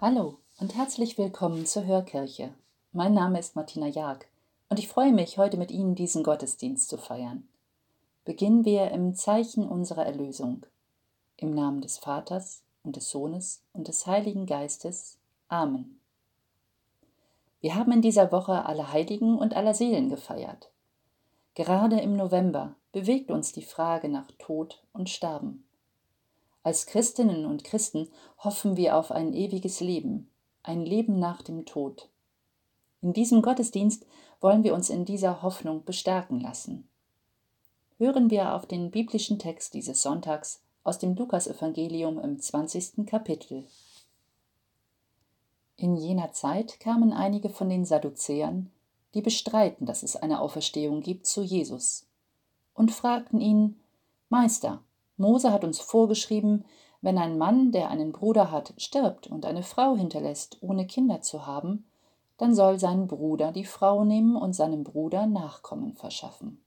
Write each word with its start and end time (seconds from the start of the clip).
Hallo 0.00 0.38
und 0.60 0.76
herzlich 0.76 1.18
willkommen 1.18 1.66
zur 1.66 1.84
Hörkirche. 1.84 2.54
Mein 2.92 3.14
Name 3.14 3.40
ist 3.40 3.56
Martina 3.56 3.88
Jag 3.88 4.26
und 4.68 4.78
ich 4.78 4.86
freue 4.86 5.12
mich, 5.12 5.38
heute 5.38 5.56
mit 5.56 5.72
Ihnen 5.72 5.96
diesen 5.96 6.22
Gottesdienst 6.22 6.88
zu 6.88 6.98
feiern. 6.98 7.48
Beginnen 8.24 8.64
wir 8.64 8.92
im 8.92 9.16
Zeichen 9.16 9.66
unserer 9.66 10.06
Erlösung. 10.06 10.64
Im 11.36 11.52
Namen 11.52 11.80
des 11.80 11.98
Vaters 11.98 12.62
und 12.84 12.94
des 12.94 13.10
Sohnes 13.10 13.64
und 13.72 13.88
des 13.88 14.06
Heiligen 14.06 14.46
Geistes. 14.46 15.18
Amen. 15.48 15.98
Wir 17.60 17.74
haben 17.74 17.90
in 17.90 18.00
dieser 18.00 18.30
Woche 18.30 18.66
alle 18.66 18.92
Heiligen 18.92 19.36
und 19.36 19.56
aller 19.56 19.74
Seelen 19.74 20.10
gefeiert. 20.10 20.70
Gerade 21.54 21.98
im 21.98 22.14
November 22.14 22.76
bewegt 22.92 23.32
uns 23.32 23.50
die 23.50 23.64
Frage 23.64 24.08
nach 24.08 24.30
Tod 24.38 24.80
und 24.92 25.10
Sterben. 25.10 25.67
Als 26.68 26.84
Christinnen 26.84 27.46
und 27.46 27.64
Christen 27.64 28.10
hoffen 28.36 28.76
wir 28.76 28.98
auf 28.98 29.10
ein 29.10 29.32
ewiges 29.32 29.80
Leben, 29.80 30.30
ein 30.62 30.84
Leben 30.84 31.18
nach 31.18 31.40
dem 31.40 31.64
Tod. 31.64 32.10
In 33.00 33.14
diesem 33.14 33.40
Gottesdienst 33.40 34.04
wollen 34.42 34.64
wir 34.64 34.74
uns 34.74 34.90
in 34.90 35.06
dieser 35.06 35.40
Hoffnung 35.40 35.86
bestärken 35.86 36.40
lassen. 36.40 36.86
Hören 37.96 38.28
wir 38.28 38.54
auf 38.54 38.66
den 38.66 38.90
biblischen 38.90 39.38
Text 39.38 39.72
dieses 39.72 40.02
Sonntags 40.02 40.60
aus 40.84 40.98
dem 40.98 41.14
Lukasevangelium 41.14 42.18
im 42.18 42.38
20. 42.38 43.06
Kapitel. 43.06 43.64
In 45.78 45.96
jener 45.96 46.32
Zeit 46.32 46.80
kamen 46.80 47.14
einige 47.14 47.48
von 47.48 47.70
den 47.70 47.86
Sadduzäern, 47.86 48.70
die 49.14 49.22
bestreiten, 49.22 49.86
dass 49.86 50.02
es 50.02 50.16
eine 50.16 50.42
Auferstehung 50.42 51.00
gibt, 51.00 51.24
zu 51.24 51.40
Jesus 51.40 52.06
und 52.74 52.92
fragten 52.92 53.40
ihn: 53.40 53.80
Meister, 54.28 54.82
Mose 55.18 55.52
hat 55.52 55.64
uns 55.64 55.80
vorgeschrieben, 55.80 56.64
wenn 57.00 57.18
ein 57.18 57.38
Mann, 57.38 57.70
der 57.70 57.90
einen 57.90 58.12
Bruder 58.12 58.50
hat, 58.50 58.74
stirbt 58.76 59.26
und 59.28 59.44
eine 59.44 59.62
Frau 59.62 59.96
hinterlässt, 59.96 60.58
ohne 60.62 60.86
Kinder 60.86 61.20
zu 61.20 61.46
haben, 61.46 61.88
dann 62.38 62.54
soll 62.54 62.78
sein 62.78 63.06
Bruder 63.06 63.52
die 63.52 63.64
Frau 63.64 64.04
nehmen 64.04 64.36
und 64.36 64.54
seinem 64.54 64.84
Bruder 64.84 65.26
Nachkommen 65.26 65.94
verschaffen. 65.94 66.62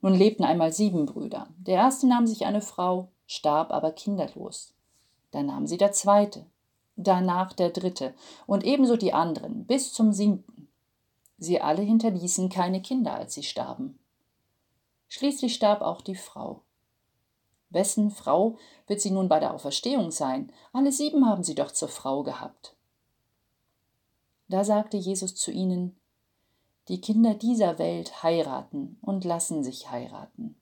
Nun 0.00 0.14
lebten 0.14 0.44
einmal 0.44 0.72
sieben 0.72 1.06
Brüder. 1.06 1.46
Der 1.56 1.76
erste 1.76 2.08
nahm 2.08 2.26
sich 2.26 2.44
eine 2.44 2.60
Frau, 2.60 3.08
starb 3.26 3.70
aber 3.70 3.92
kinderlos. 3.92 4.74
Dann 5.30 5.46
nahm 5.46 5.66
sie 5.66 5.78
der 5.78 5.92
zweite, 5.92 6.44
danach 6.96 7.52
der 7.52 7.70
dritte 7.70 8.12
und 8.46 8.64
ebenso 8.64 8.96
die 8.96 9.12
anderen 9.12 9.64
bis 9.64 9.92
zum 9.92 10.12
siebten. 10.12 10.68
Sie 11.38 11.60
alle 11.60 11.82
hinterließen 11.82 12.48
keine 12.48 12.82
Kinder, 12.82 13.14
als 13.14 13.34
sie 13.34 13.44
starben. 13.44 13.98
Schließlich 15.08 15.54
starb 15.54 15.80
auch 15.80 16.00
die 16.00 16.16
Frau. 16.16 16.62
Wessen 17.72 18.10
Frau 18.10 18.58
wird 18.86 19.00
sie 19.00 19.10
nun 19.10 19.28
bei 19.28 19.40
der 19.40 19.54
Auferstehung 19.54 20.10
sein? 20.10 20.52
Alle 20.72 20.92
sieben 20.92 21.26
haben 21.26 21.42
sie 21.42 21.54
doch 21.54 21.72
zur 21.72 21.88
Frau 21.88 22.22
gehabt. 22.22 22.74
Da 24.48 24.64
sagte 24.64 24.96
Jesus 24.96 25.34
zu 25.34 25.50
ihnen, 25.50 25.96
die 26.88 27.00
Kinder 27.00 27.34
dieser 27.34 27.78
Welt 27.78 28.22
heiraten 28.22 28.98
und 29.00 29.24
lassen 29.24 29.62
sich 29.62 29.90
heiraten. 29.90 30.56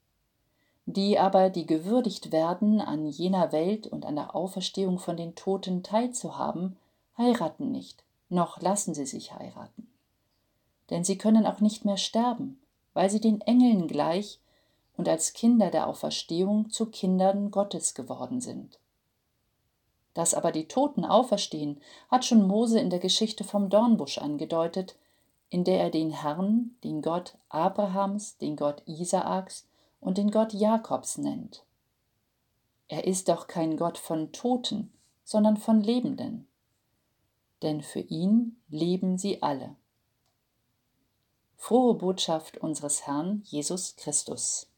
Die 0.87 1.19
aber, 1.19 1.51
die 1.51 1.67
gewürdigt 1.67 2.31
werden, 2.31 2.81
an 2.81 3.07
jener 3.07 3.53
Welt 3.53 3.87
und 3.87 4.05
an 4.05 4.17
der 4.17 4.35
Auferstehung 4.35 4.99
von 4.99 5.17
den 5.17 5.35
Toten 5.35 5.83
teilzuhaben, 5.83 6.77
heiraten 7.17 7.71
nicht, 7.71 8.05
noch 8.29 8.61
lassen 8.61 8.95
sie 8.95 9.07
sich 9.07 9.33
heiraten. 9.33 9.89
Denn 10.91 11.05
sie 11.05 11.17
können 11.17 11.47
auch 11.47 11.61
nicht 11.61 11.85
mehr 11.85 11.97
sterben, 11.97 12.61
weil 12.93 13.09
sie 13.09 13.21
den 13.21 13.41
Engeln 13.41 13.89
gleich 13.89 14.41
und 15.01 15.09
als 15.09 15.33
Kinder 15.33 15.71
der 15.71 15.87
Auferstehung 15.87 16.69
zu 16.69 16.85
Kindern 16.85 17.51
Gottes 17.51 17.95
geworden 17.95 18.43
sind. 18.43 18.79
Dass 20.13 20.35
aber 20.35 20.53
die 20.53 20.69
Toten 20.69 21.07
auferstehen, 21.07 21.81
hat 22.11 22.27
schon 22.27 22.47
Mose 22.47 22.79
in 22.79 22.91
der 22.91 22.99
Geschichte 22.99 23.43
vom 23.43 23.71
Dornbusch 23.71 24.19
angedeutet, 24.19 24.97
in 25.49 25.65
der 25.65 25.81
er 25.81 25.89
den 25.89 26.11
Herrn, 26.11 26.77
den 26.85 27.01
Gott 27.01 27.39
Abrahams, 27.49 28.37
den 28.37 28.57
Gott 28.57 28.83
Isaaks 28.85 29.67
und 30.03 30.19
den 30.19 30.31
Gott 30.31 30.53
Jakobs 30.53 31.17
nennt. 31.17 31.65
Er 32.87 33.07
ist 33.07 33.31
doch 33.31 33.47
kein 33.47 33.79
Gott 33.79 33.97
von 33.97 34.33
Toten, 34.33 34.93
sondern 35.25 35.57
von 35.57 35.81
Lebenden. 35.81 36.47
Denn 37.63 37.81
für 37.81 38.01
ihn 38.01 38.61
leben 38.69 39.17
sie 39.17 39.43
alle. 39.43 39.77
Frohe 41.57 41.95
Botschaft 41.95 42.59
unseres 42.59 43.07
Herrn 43.07 43.41
Jesus 43.47 43.97
Christus. 43.97 44.70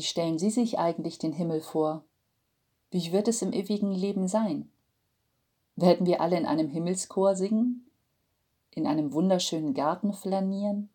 Wie 0.00 0.04
stellen 0.04 0.38
Sie 0.38 0.48
sich 0.48 0.78
eigentlich 0.78 1.18
den 1.18 1.34
Himmel 1.34 1.60
vor? 1.60 2.04
Wie 2.90 3.12
wird 3.12 3.28
es 3.28 3.42
im 3.42 3.52
ewigen 3.52 3.92
Leben 3.92 4.28
sein? 4.28 4.70
Werden 5.76 6.06
wir 6.06 6.22
alle 6.22 6.38
in 6.38 6.46
einem 6.46 6.70
Himmelschor 6.70 7.36
singen? 7.36 7.84
In 8.70 8.86
einem 8.86 9.12
wunderschönen 9.12 9.74
Garten 9.74 10.14
flanieren? 10.14 10.88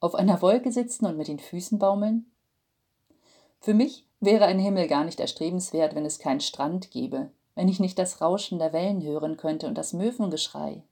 Auf 0.00 0.16
einer 0.16 0.42
Wolke 0.42 0.72
sitzen 0.72 1.06
und 1.06 1.16
mit 1.16 1.28
den 1.28 1.38
Füßen 1.38 1.78
baumeln? 1.78 2.28
Für 3.60 3.74
mich 3.74 4.04
wäre 4.18 4.46
ein 4.46 4.58
Himmel 4.58 4.88
gar 4.88 5.04
nicht 5.04 5.20
erstrebenswert, 5.20 5.94
wenn 5.94 6.04
es 6.04 6.18
keinen 6.18 6.40
Strand 6.40 6.90
gäbe, 6.90 7.30
wenn 7.54 7.68
ich 7.68 7.78
nicht 7.78 7.96
das 7.96 8.20
Rauschen 8.20 8.58
der 8.58 8.72
Wellen 8.72 9.04
hören 9.04 9.36
könnte 9.36 9.68
und 9.68 9.78
das 9.78 9.92
Möwengeschrei. 9.92 10.82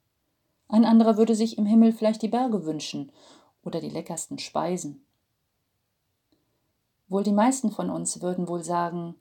Ein 0.69 0.85
anderer 0.85 1.17
würde 1.17 1.35
sich 1.35 1.57
im 1.57 1.65
Himmel 1.65 1.91
vielleicht 1.91 2.21
die 2.21 2.29
Berge 2.29 2.63
wünschen 2.63 3.11
oder 3.61 3.81
die 3.81 3.89
leckersten 3.89 4.39
Speisen. 4.39 5.04
Wohl 7.15 7.23
die 7.23 7.31
meisten 7.31 7.71
von 7.71 7.89
uns 7.89 8.21
würden 8.21 8.49
wohl 8.49 8.61
sagen, 8.61 9.15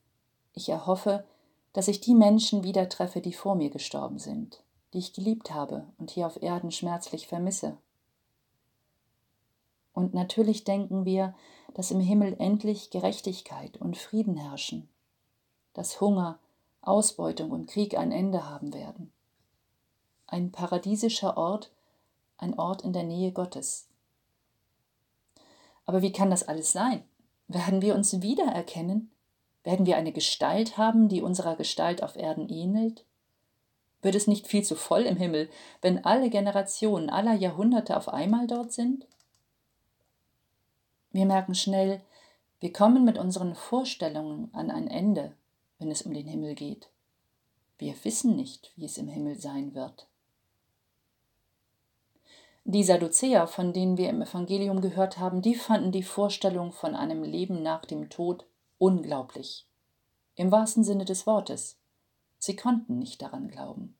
ich 0.52 0.68
erhoffe, 0.68 1.24
dass 1.72 1.86
ich 1.86 2.00
die 2.00 2.16
Menschen 2.16 2.64
wieder 2.64 2.88
treffe, 2.88 3.20
die 3.20 3.32
vor 3.32 3.54
mir 3.54 3.70
gestorben 3.70 4.18
sind, 4.18 4.64
die 4.92 4.98
ich 4.98 5.12
geliebt 5.12 5.54
habe 5.54 5.86
und 5.96 6.10
hier 6.10 6.26
auf 6.26 6.42
Erden 6.42 6.72
schmerzlich 6.72 7.28
vermisse. 7.28 7.76
Und 9.92 10.12
natürlich 10.12 10.64
denken 10.64 11.04
wir, 11.04 11.36
dass 11.74 11.92
im 11.92 12.00
Himmel 12.00 12.34
endlich 12.40 12.90
Gerechtigkeit 12.90 13.76
und 13.76 13.96
Frieden 13.96 14.38
herrschen, 14.38 14.88
dass 15.72 16.00
Hunger, 16.00 16.40
Ausbeutung 16.80 17.52
und 17.52 17.68
Krieg 17.68 17.96
ein 17.96 18.10
Ende 18.10 18.50
haben 18.50 18.74
werden. 18.74 19.12
Ein 20.26 20.50
paradiesischer 20.50 21.36
Ort, 21.36 21.70
ein 22.38 22.58
Ort 22.58 22.82
in 22.82 22.92
der 22.92 23.04
Nähe 23.04 23.30
Gottes. 23.30 23.86
Aber 25.86 26.02
wie 26.02 26.10
kann 26.10 26.30
das 26.30 26.42
alles 26.42 26.72
sein? 26.72 27.04
Werden 27.48 27.82
wir 27.82 27.94
uns 27.94 28.22
wiedererkennen? 28.22 29.10
Werden 29.64 29.86
wir 29.86 29.96
eine 29.96 30.12
Gestalt 30.12 30.76
haben, 30.76 31.08
die 31.08 31.22
unserer 31.22 31.56
Gestalt 31.56 32.02
auf 32.02 32.16
Erden 32.16 32.48
ähnelt? 32.48 33.04
Wird 34.02 34.14
es 34.14 34.26
nicht 34.26 34.46
viel 34.46 34.62
zu 34.62 34.76
voll 34.76 35.02
im 35.02 35.16
Himmel, 35.16 35.48
wenn 35.80 36.04
alle 36.04 36.28
Generationen 36.28 37.08
aller 37.08 37.34
Jahrhunderte 37.34 37.96
auf 37.96 38.08
einmal 38.08 38.46
dort 38.46 38.72
sind? 38.72 39.06
Wir 41.10 41.26
merken 41.26 41.54
schnell, 41.54 42.00
Wir 42.60 42.72
kommen 42.72 43.04
mit 43.04 43.18
unseren 43.18 43.54
Vorstellungen 43.54 44.48
an 44.54 44.70
ein 44.70 44.88
Ende, 44.88 45.34
wenn 45.78 45.90
es 45.90 46.02
um 46.02 46.14
den 46.14 46.26
Himmel 46.26 46.54
geht. 46.54 46.88
Wir 47.78 47.94
wissen 48.04 48.36
nicht, 48.36 48.72
wie 48.76 48.86
es 48.86 48.96
im 48.96 49.08
Himmel 49.08 49.38
sein 49.38 49.74
wird. 49.74 50.06
Die 52.66 52.82
Sadduzäer, 52.82 53.46
von 53.46 53.74
denen 53.74 53.98
wir 53.98 54.08
im 54.08 54.22
Evangelium 54.22 54.80
gehört 54.80 55.18
haben, 55.18 55.42
die 55.42 55.54
fanden 55.54 55.92
die 55.92 56.02
Vorstellung 56.02 56.72
von 56.72 56.94
einem 56.94 57.22
Leben 57.22 57.62
nach 57.62 57.84
dem 57.84 58.08
Tod 58.08 58.46
unglaublich. 58.78 59.66
Im 60.34 60.50
wahrsten 60.50 60.82
Sinne 60.82 61.04
des 61.04 61.26
Wortes. 61.26 61.78
Sie 62.38 62.56
konnten 62.56 62.98
nicht 62.98 63.20
daran 63.20 63.48
glauben. 63.48 63.98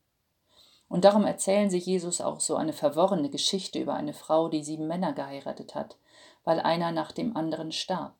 Und 0.88 1.04
darum 1.04 1.24
erzählen 1.24 1.68
sie 1.68 1.78
Jesus 1.78 2.22
auch 2.22 2.40
so 2.40 2.56
eine 2.56 2.72
verworrene 2.72 3.28
Geschichte 3.28 3.78
über 3.78 3.92
eine 3.92 4.14
Frau, 4.14 4.48
die 4.48 4.64
sieben 4.64 4.86
Männer 4.86 5.12
geheiratet 5.12 5.74
hat, 5.74 5.96
weil 6.44 6.58
einer 6.58 6.90
nach 6.90 7.12
dem 7.12 7.36
anderen 7.36 7.70
starb. 7.70 8.14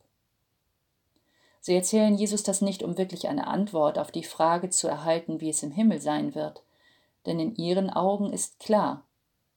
Sie 1.61 1.75
erzählen 1.75 2.15
Jesus 2.17 2.43
das 2.43 2.61
nicht, 2.61 2.83
um 2.83 2.99
wirklich 2.99 3.29
eine 3.29 3.47
Antwort 3.47 3.99
auf 3.99 4.11
die 4.11 4.25
Frage 4.25 4.69
zu 4.69 4.89
erhalten, 4.89 5.41
wie 5.41 5.49
es 5.49 5.63
im 5.63 5.71
Himmel 5.71 6.03
sein 6.03 6.35
wird, 6.35 6.63
denn 7.25 7.41
in 7.41 7.57
ihren 7.57 7.89
Augen 7.89 8.31
ist 8.31 8.59
klar, 8.59 9.07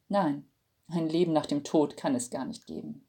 nein, 0.07 0.48
ein 0.88 1.10
Leben 1.10 1.34
nach 1.34 1.45
dem 1.45 1.63
Tod 1.63 1.98
kann 1.98 2.16
es 2.16 2.30
gar 2.30 2.45
nicht 2.45 2.66
geben. 2.66 3.06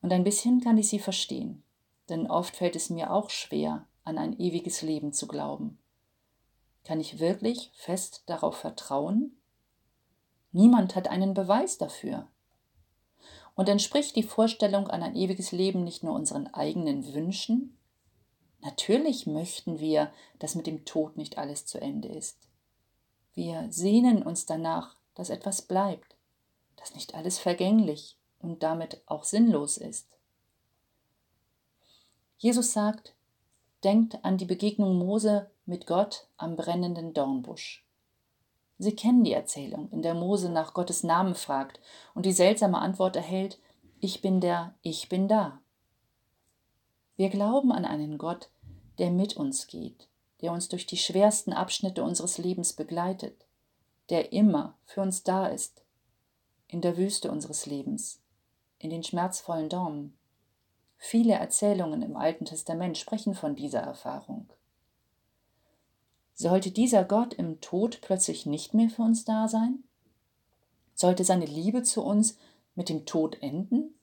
Und 0.00 0.12
ein 0.12 0.24
bisschen 0.24 0.60
kann 0.60 0.78
ich 0.78 0.88
sie 0.88 0.98
verstehen, 0.98 1.62
denn 2.08 2.30
oft 2.30 2.56
fällt 2.56 2.76
es 2.76 2.90
mir 2.90 3.10
auch 3.12 3.30
schwer, 3.30 3.86
an 4.04 4.18
ein 4.18 4.38
ewiges 4.38 4.82
Leben 4.82 5.12
zu 5.12 5.26
glauben. 5.26 5.78
Kann 6.84 7.00
ich 7.00 7.18
wirklich 7.18 7.70
fest 7.74 8.22
darauf 8.26 8.56
vertrauen? 8.56 9.36
Niemand 10.52 10.94
hat 10.94 11.08
einen 11.08 11.32
Beweis 11.32 11.78
dafür. 11.78 12.28
Und 13.54 13.68
entspricht 13.68 14.14
die 14.16 14.22
Vorstellung 14.22 14.88
an 14.88 15.02
ein 15.02 15.16
ewiges 15.16 15.52
Leben 15.52 15.84
nicht 15.84 16.02
nur 16.02 16.14
unseren 16.14 16.48
eigenen 16.48 17.14
Wünschen? 17.14 17.78
Natürlich 18.60 19.26
möchten 19.26 19.78
wir, 19.78 20.12
dass 20.38 20.54
mit 20.54 20.66
dem 20.66 20.84
Tod 20.84 21.16
nicht 21.16 21.38
alles 21.38 21.66
zu 21.66 21.80
Ende 21.80 22.08
ist. 22.08 22.48
Wir 23.34 23.66
sehnen 23.70 24.22
uns 24.22 24.46
danach, 24.46 24.96
dass 25.14 25.30
etwas 25.30 25.62
bleibt, 25.62 26.16
dass 26.76 26.94
nicht 26.94 27.14
alles 27.14 27.38
vergänglich 27.38 28.16
und 28.40 28.62
damit 28.62 29.00
auch 29.06 29.24
sinnlos 29.24 29.76
ist. 29.76 30.08
Jesus 32.38 32.72
sagt, 32.72 33.14
denkt 33.84 34.24
an 34.24 34.36
die 34.36 34.44
Begegnung 34.44 34.98
Mose 34.98 35.50
mit 35.66 35.86
Gott 35.86 36.26
am 36.36 36.56
brennenden 36.56 37.14
Dornbusch. 37.14 37.84
Sie 38.78 38.94
kennen 38.94 39.24
die 39.24 39.32
Erzählung, 39.32 39.88
in 39.92 40.02
der 40.02 40.14
Mose 40.14 40.50
nach 40.50 40.74
Gottes 40.74 41.04
Namen 41.04 41.34
fragt 41.34 41.80
und 42.14 42.26
die 42.26 42.32
seltsame 42.32 42.78
Antwort 42.78 43.16
erhält, 43.16 43.58
ich 44.00 44.20
bin 44.20 44.40
der, 44.40 44.74
ich 44.82 45.08
bin 45.08 45.28
da. 45.28 45.60
Wir 47.16 47.30
glauben 47.30 47.72
an 47.72 47.84
einen 47.84 48.18
Gott, 48.18 48.50
der 48.98 49.10
mit 49.10 49.36
uns 49.36 49.68
geht, 49.68 50.08
der 50.40 50.52
uns 50.52 50.68
durch 50.68 50.86
die 50.86 50.96
schwersten 50.96 51.52
Abschnitte 51.52 52.02
unseres 52.02 52.38
Lebens 52.38 52.72
begleitet, 52.72 53.43
der 54.10 54.32
immer 54.32 54.76
für 54.84 55.00
uns 55.00 55.22
da 55.22 55.46
ist, 55.46 55.82
in 56.68 56.80
der 56.80 56.96
Wüste 56.96 57.30
unseres 57.30 57.66
Lebens, 57.66 58.20
in 58.78 58.90
den 58.90 59.02
schmerzvollen 59.02 59.68
Dornen. 59.68 60.16
Viele 60.96 61.34
Erzählungen 61.34 62.02
im 62.02 62.16
Alten 62.16 62.44
Testament 62.44 62.98
sprechen 62.98 63.34
von 63.34 63.54
dieser 63.54 63.80
Erfahrung. 63.80 64.48
Sollte 66.34 66.70
dieser 66.70 67.04
Gott 67.04 67.34
im 67.34 67.60
Tod 67.60 68.00
plötzlich 68.00 68.44
nicht 68.44 68.74
mehr 68.74 68.90
für 68.90 69.02
uns 69.02 69.24
da 69.24 69.46
sein? 69.46 69.84
Sollte 70.94 71.24
seine 71.24 71.46
Liebe 71.46 71.82
zu 71.82 72.02
uns 72.02 72.36
mit 72.74 72.88
dem 72.88 73.06
Tod 73.06 73.40
enden? 73.40 73.94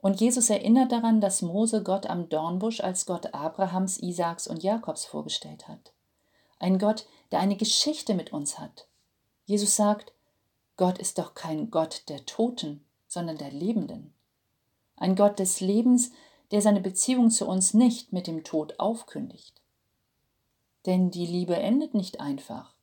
Und 0.00 0.20
Jesus 0.20 0.48
erinnert 0.48 0.92
daran, 0.92 1.20
dass 1.20 1.42
Mose 1.42 1.82
Gott 1.82 2.06
am 2.06 2.28
Dornbusch 2.28 2.80
als 2.80 3.04
Gott 3.04 3.34
Abrahams, 3.34 3.98
Isaaks 3.98 4.46
und 4.46 4.62
Jakobs 4.62 5.04
vorgestellt 5.04 5.66
hat. 5.68 5.92
Ein 6.58 6.78
Gott, 6.78 7.06
der 7.30 7.40
eine 7.40 7.56
Geschichte 7.56 8.14
mit 8.14 8.32
uns 8.32 8.58
hat. 8.58 8.86
Jesus 9.44 9.76
sagt, 9.76 10.12
Gott 10.76 10.98
ist 10.98 11.18
doch 11.18 11.34
kein 11.34 11.70
Gott 11.70 12.04
der 12.08 12.24
Toten, 12.26 12.84
sondern 13.06 13.38
der 13.38 13.50
Lebenden. 13.50 14.12
Ein 14.96 15.16
Gott 15.16 15.38
des 15.38 15.60
Lebens, 15.60 16.10
der 16.50 16.62
seine 16.62 16.80
Beziehung 16.80 17.30
zu 17.30 17.46
uns 17.46 17.74
nicht 17.74 18.12
mit 18.12 18.26
dem 18.26 18.44
Tod 18.44 18.78
aufkündigt. 18.78 19.60
Denn 20.86 21.10
die 21.10 21.26
Liebe 21.26 21.56
endet 21.56 21.94
nicht 21.94 22.20
einfach. 22.20 22.74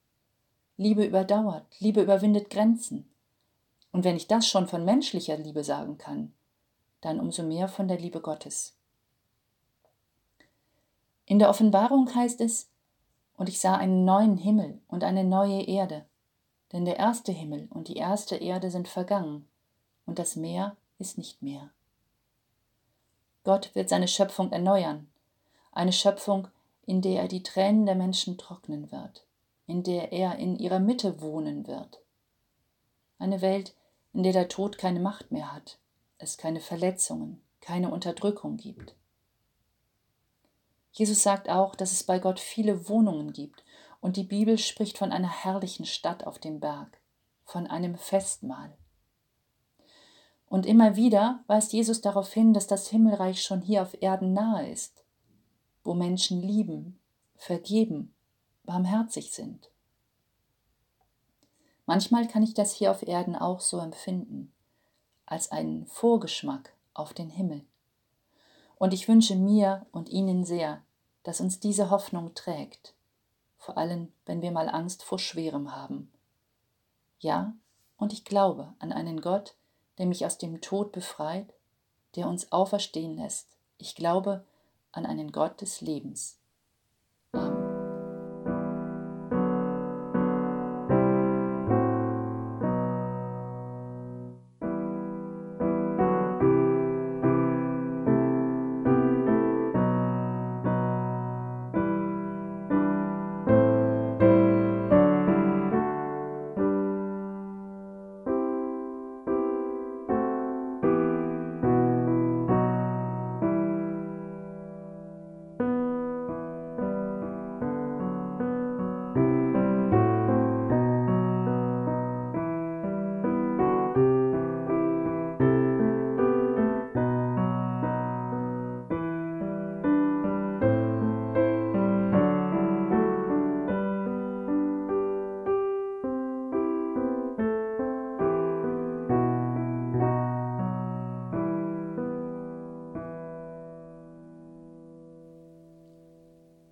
Liebe 0.77 1.05
überdauert, 1.05 1.65
Liebe 1.79 2.01
überwindet 2.01 2.49
Grenzen. 2.49 3.09
Und 3.91 4.03
wenn 4.03 4.17
ich 4.17 4.27
das 4.27 4.47
schon 4.47 4.67
von 4.67 4.83
menschlicher 4.83 5.37
Liebe 5.37 5.63
sagen 5.63 5.97
kann, 5.97 6.33
dann 7.01 7.19
umso 7.19 7.43
mehr 7.43 7.67
von 7.67 7.87
der 7.87 7.97
Liebe 7.97 8.19
Gottes. 8.19 8.75
In 11.25 11.39
der 11.39 11.49
Offenbarung 11.49 12.13
heißt 12.13 12.41
es, 12.41 12.69
und 13.37 13.49
ich 13.49 13.59
sah 13.59 13.75
einen 13.75 14.05
neuen 14.05 14.37
Himmel 14.37 14.79
und 14.87 15.03
eine 15.03 15.23
neue 15.23 15.61
Erde, 15.63 16.05
denn 16.71 16.85
der 16.85 16.97
erste 16.97 17.31
Himmel 17.31 17.67
und 17.69 17.87
die 17.87 17.97
erste 17.97 18.35
Erde 18.35 18.71
sind 18.71 18.87
vergangen, 18.87 19.47
und 20.05 20.19
das 20.19 20.35
Meer 20.35 20.75
ist 20.99 21.17
nicht 21.17 21.41
mehr. 21.41 21.69
Gott 23.43 23.73
wird 23.75 23.89
seine 23.89 24.07
Schöpfung 24.07 24.51
erneuern, 24.51 25.07
eine 25.71 25.93
Schöpfung, 25.93 26.47
in 26.85 27.01
der 27.01 27.21
er 27.23 27.27
die 27.27 27.43
Tränen 27.43 27.85
der 27.85 27.95
Menschen 27.95 28.37
trocknen 28.37 28.91
wird, 28.91 29.25
in 29.67 29.83
der 29.83 30.11
er 30.11 30.37
in 30.37 30.57
ihrer 30.57 30.79
Mitte 30.79 31.21
wohnen 31.21 31.67
wird. 31.67 31.99
Eine 33.19 33.41
Welt, 33.41 33.75
in 34.13 34.23
der 34.23 34.33
der 34.33 34.47
Tod 34.47 34.77
keine 34.77 34.99
Macht 34.99 35.31
mehr 35.31 35.53
hat, 35.53 35.77
es 36.17 36.37
keine 36.37 36.59
Verletzungen, 36.59 37.41
keine 37.61 37.91
Unterdrückung 37.91 38.57
gibt. 38.57 38.95
Jesus 40.95 41.23
sagt 41.23 41.49
auch, 41.49 41.75
dass 41.75 41.91
es 41.91 42.03
bei 42.03 42.19
Gott 42.19 42.39
viele 42.39 42.89
Wohnungen 42.89 43.31
gibt, 43.31 43.63
und 44.01 44.17
die 44.17 44.23
Bibel 44.23 44.57
spricht 44.57 44.97
von 44.97 45.11
einer 45.11 45.29
herrlichen 45.29 45.85
Stadt 45.85 46.25
auf 46.25 46.37
dem 46.37 46.59
Berg, 46.59 46.99
von 47.43 47.65
einem 47.65 47.95
Festmahl. 47.95 48.77
Und 50.47 50.65
immer 50.65 50.95
wieder 50.95 51.43
weist 51.47 51.73
Jesus 51.73 52.01
darauf 52.01 52.31
hin, 52.33 52.53
dass 52.53 52.67
das 52.67 52.87
Himmelreich 52.87 53.41
schon 53.41 53.61
hier 53.61 53.81
auf 53.81 54.01
Erden 54.01 54.33
nahe 54.33 54.69
ist 54.69 55.05
wo 55.85 55.93
Menschen 55.93 56.41
lieben, 56.41 56.99
vergeben, 57.37 58.13
barmherzig 58.63 59.31
sind. 59.31 59.69
Manchmal 61.85 62.27
kann 62.27 62.41
ich 62.41 62.55
das 62.55 62.73
hier 62.73 62.89
auf 62.89 63.03
Erden 63.03 63.35
auch 63.35 63.59
so 63.59 63.79
empfinden, 63.79 64.51
als 65.27 65.51
einen 65.51 65.85
Vorgeschmack 65.85 66.73
auf 66.95 67.13
den 67.13 67.29
Himmel. 67.29 67.63
Und 68.77 68.93
ich 68.93 69.07
wünsche 69.07 69.35
mir 69.35 69.85
und 69.91 70.09
Ihnen 70.09 70.43
sehr, 70.43 70.81
dass 71.25 71.41
uns 71.41 71.59
diese 71.59 71.89
Hoffnung 71.89 72.35
trägt, 72.35 72.93
vor 73.57 73.77
allem 73.77 74.13
wenn 74.25 74.41
wir 74.43 74.51
mal 74.51 74.69
Angst 74.69 75.03
vor 75.03 75.19
Schwerem 75.19 75.75
haben. 75.75 76.11
Ja, 77.19 77.53
und 77.97 78.13
ich 78.13 78.25
glaube 78.25 78.73
an 78.79 78.93
einen 78.93 79.21
Gott, 79.21 79.55
der 79.97 80.05
mich 80.05 80.25
aus 80.25 80.37
dem 80.37 80.61
Tod 80.61 80.91
befreit, 80.91 81.51
der 82.15 82.27
uns 82.27 82.51
auferstehen 82.51 83.17
lässt. 83.17 83.47
Ich 83.79 83.95
glaube 83.95 84.45
an 84.91 85.05
einen 85.07 85.31
Gott 85.31 85.61
des 85.61 85.81
Lebens. 85.81 86.37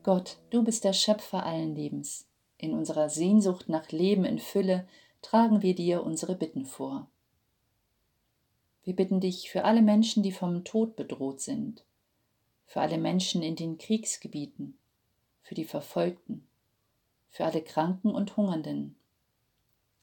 Gott, 0.03 0.37
du 0.49 0.63
bist 0.63 0.83
der 0.83 0.91
Schöpfer 0.91 1.45
allen 1.45 1.75
Lebens. 1.75 2.27
In 2.57 2.73
unserer 2.73 3.09
Sehnsucht 3.09 3.69
nach 3.69 3.89
Leben 3.91 4.25
in 4.25 4.37
Fülle 4.37 4.85
tragen 5.21 5.61
wir 5.61 5.75
dir 5.75 6.03
unsere 6.03 6.35
Bitten 6.35 6.65
vor. 6.65 7.07
Wir 8.83 8.97
bitten 8.97 9.21
dich 9.21 9.49
für 9.49 9.63
alle 9.63 9.81
Menschen, 9.81 10.21
die 10.21 10.33
vom 10.33 10.65
Tod 10.65 10.97
bedroht 10.97 11.39
sind, 11.39 11.85
für 12.65 12.81
alle 12.81 12.97
Menschen 12.97 13.41
in 13.41 13.55
den 13.55 13.77
Kriegsgebieten, 13.77 14.77
für 15.41 15.55
die 15.55 15.63
Verfolgten, 15.63 16.45
für 17.29 17.45
alle 17.45 17.61
Kranken 17.61 18.11
und 18.11 18.35
Hungernden. 18.35 18.97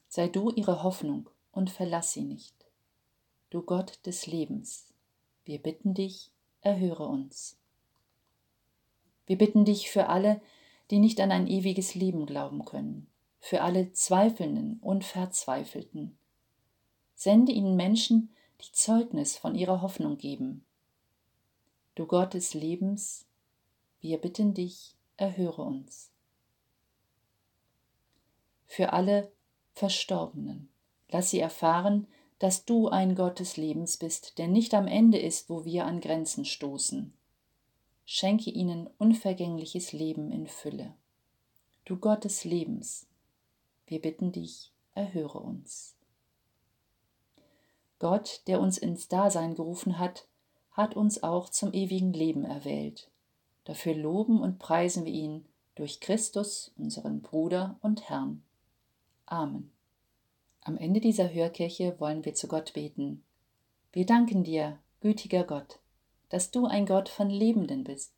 Sei 0.08 0.28
du 0.28 0.50
ihre 0.50 0.82
Hoffnung 0.82 1.28
und 1.52 1.68
verlass 1.68 2.14
sie 2.14 2.24
nicht. 2.24 2.54
Du 3.50 3.60
Gott 3.60 4.00
des 4.06 4.26
Lebens, 4.26 4.86
wir 5.44 5.58
bitten 5.58 5.92
dich, 5.92 6.30
erhöre 6.62 7.06
uns. 7.06 7.59
Wir 9.30 9.38
bitten 9.38 9.64
dich 9.64 9.92
für 9.92 10.08
alle, 10.08 10.40
die 10.90 10.98
nicht 10.98 11.20
an 11.20 11.30
ein 11.30 11.46
ewiges 11.46 11.94
Leben 11.94 12.26
glauben 12.26 12.64
können, 12.64 13.06
für 13.38 13.62
alle 13.62 13.92
Zweifelnden 13.92 14.80
und 14.80 15.04
Verzweifelten. 15.04 16.18
Sende 17.14 17.52
ihnen 17.52 17.76
Menschen, 17.76 18.34
die 18.60 18.72
Zeugnis 18.72 19.36
von 19.36 19.54
ihrer 19.54 19.82
Hoffnung 19.82 20.18
geben. 20.18 20.64
Du 21.94 22.06
Gott 22.06 22.34
des 22.34 22.54
Lebens, 22.54 23.24
wir 24.00 24.18
bitten 24.18 24.52
dich, 24.52 24.96
erhöre 25.16 25.62
uns. 25.62 26.10
Für 28.66 28.92
alle 28.92 29.30
Verstorbenen, 29.74 30.70
lass 31.08 31.30
sie 31.30 31.38
erfahren, 31.38 32.08
dass 32.40 32.64
du 32.64 32.88
ein 32.88 33.14
Gott 33.14 33.38
des 33.38 33.56
Lebens 33.56 33.96
bist, 33.96 34.38
der 34.38 34.48
nicht 34.48 34.74
am 34.74 34.88
Ende 34.88 35.20
ist, 35.20 35.48
wo 35.48 35.64
wir 35.64 35.84
an 35.84 36.00
Grenzen 36.00 36.44
stoßen. 36.44 37.14
Schenke 38.12 38.50
ihnen 38.50 38.88
unvergängliches 38.98 39.92
Leben 39.92 40.32
in 40.32 40.48
Fülle. 40.48 40.96
Du 41.84 41.96
Gott 41.96 42.24
des 42.24 42.42
Lebens, 42.42 43.06
wir 43.86 44.00
bitten 44.00 44.32
dich, 44.32 44.72
erhöre 44.96 45.38
uns. 45.38 45.94
Gott, 48.00 48.42
der 48.48 48.60
uns 48.60 48.78
ins 48.78 49.06
Dasein 49.06 49.54
gerufen 49.54 50.00
hat, 50.00 50.26
hat 50.72 50.96
uns 50.96 51.22
auch 51.22 51.50
zum 51.50 51.72
ewigen 51.72 52.12
Leben 52.12 52.44
erwählt. 52.44 53.08
Dafür 53.62 53.94
loben 53.94 54.40
und 54.40 54.58
preisen 54.58 55.04
wir 55.04 55.12
ihn 55.12 55.44
durch 55.76 56.00
Christus, 56.00 56.72
unseren 56.76 57.22
Bruder 57.22 57.78
und 57.80 58.08
Herrn. 58.08 58.42
Amen. 59.26 59.70
Am 60.62 60.76
Ende 60.76 60.98
dieser 60.98 61.32
Hörkirche 61.32 61.94
wollen 62.00 62.24
wir 62.24 62.34
zu 62.34 62.48
Gott 62.48 62.72
beten. 62.72 63.22
Wir 63.92 64.04
danken 64.04 64.42
dir, 64.42 64.80
gütiger 65.00 65.44
Gott, 65.44 65.79
dass 66.30 66.50
du 66.50 66.66
ein 66.66 66.86
Gott 66.86 67.08
von 67.08 67.28
Lebenden 67.28 67.84
bist. 67.84 68.12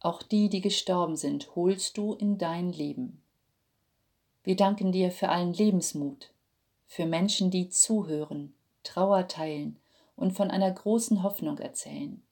Auch 0.00 0.22
die, 0.22 0.48
die 0.48 0.60
gestorben 0.60 1.16
sind, 1.16 1.54
holst 1.54 1.96
du 1.98 2.14
in 2.14 2.38
dein 2.38 2.72
Leben. 2.72 3.22
Wir 4.44 4.56
danken 4.56 4.92
dir 4.92 5.10
für 5.10 5.28
allen 5.28 5.52
Lebensmut, 5.52 6.30
für 6.86 7.04
Menschen, 7.04 7.50
die 7.50 7.68
zuhören, 7.68 8.54
Trauer 8.84 9.26
teilen 9.26 9.76
und 10.14 10.32
von 10.32 10.50
einer 10.50 10.70
großen 10.70 11.22
Hoffnung 11.22 11.58
erzählen. 11.58 12.22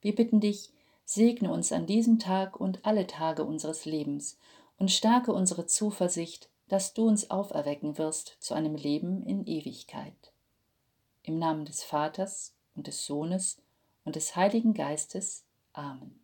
Wir 0.00 0.14
bitten 0.14 0.40
dich, 0.40 0.70
segne 1.04 1.52
uns 1.52 1.72
an 1.72 1.86
diesem 1.86 2.18
Tag 2.18 2.60
und 2.60 2.84
alle 2.84 3.06
Tage 3.06 3.44
unseres 3.44 3.84
Lebens 3.84 4.38
und 4.78 4.90
stärke 4.90 5.32
unsere 5.32 5.66
Zuversicht, 5.66 6.48
dass 6.68 6.94
du 6.94 7.06
uns 7.06 7.30
auferwecken 7.30 7.96
wirst 7.96 8.36
zu 8.40 8.54
einem 8.54 8.74
Leben 8.74 9.22
in 9.22 9.46
Ewigkeit. 9.46 10.32
Im 11.22 11.38
Namen 11.38 11.64
des 11.64 11.82
Vaters 11.82 12.54
und 12.74 12.86
des 12.86 13.06
Sohnes 13.06 13.58
und 14.08 14.16
des 14.16 14.36
Heiligen 14.36 14.72
Geistes. 14.72 15.44
Amen. 15.74 16.18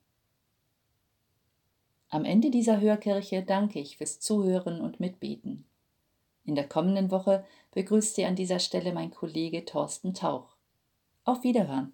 Am 2.09 2.25
Ende 2.25 2.51
dieser 2.51 2.81
Hörkirche 2.81 3.43
danke 3.43 3.79
ich 3.79 3.99
fürs 3.99 4.21
Zuhören 4.21 4.81
und 4.81 5.01
Mitbeten. 5.01 5.67
In 6.47 6.55
der 6.55 6.67
kommenden 6.67 7.11
Woche 7.11 7.45
begrüßt 7.73 8.15
Sie 8.15 8.25
an 8.25 8.37
dieser 8.37 8.59
Stelle 8.59 8.95
mein 8.95 9.11
Kollege 9.11 9.67
Thorsten 9.67 10.15
Tauch. 10.15 10.57
Auf 11.25 11.43
Wiederhören! 11.43 11.93